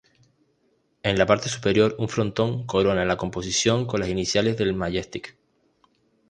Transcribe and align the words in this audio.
En 1.03 1.15
la 1.19 1.27
parte 1.27 1.47
superior 1.47 1.93
un 1.99 2.09
frontón 2.09 2.65
corona 2.65 3.05
la 3.05 3.17
composición 3.17 3.85
con 3.85 3.99
las 3.99 4.09
iniciales 4.09 4.57
del 4.57 4.73
Majestic. 4.73 5.37